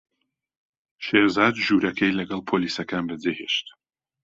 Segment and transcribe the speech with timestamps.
[1.05, 3.67] شێرزاد ژوورەکەی لەگەڵ پۆلیسەکان بەجێهێشت.